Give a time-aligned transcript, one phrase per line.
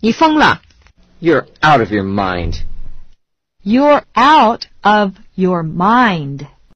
[0.00, 0.60] 你疯了。
[1.20, 2.62] You're out of your mind.
[3.64, 6.46] You're out of your mind.